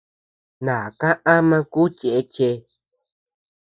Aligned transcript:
Naka 0.65 1.09
ama 1.35 1.59
kú 1.71 1.81
chéche. 1.97 2.49